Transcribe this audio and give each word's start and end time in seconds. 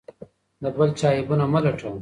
د 0.61 0.63
بل 0.77 0.89
چا 0.99 1.07
عیبونه 1.15 1.45
مه 1.51 1.59
لټوه. 1.63 1.89